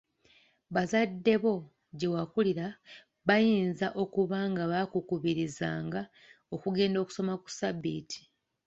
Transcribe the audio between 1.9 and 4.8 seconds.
gye wakulira bayinza okuba nga